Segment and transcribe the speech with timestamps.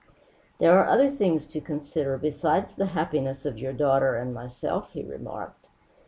[0.57, 5.03] "There are other things to consider besides the happiness of your daughter and myself," he
[5.03, 5.67] remarked.